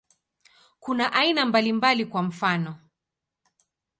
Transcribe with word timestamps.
Kuna 0.79 1.13
aina 1.13 1.45
mbalimbali, 1.45 2.05
kwa 2.05 2.21
mfano. 2.23 2.75